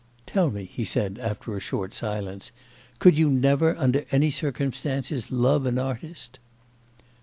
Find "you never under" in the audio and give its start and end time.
3.19-4.03